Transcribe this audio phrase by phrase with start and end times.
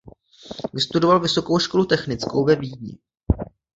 [0.73, 2.97] Vystudoval vysokou školu technickou ve Vídni.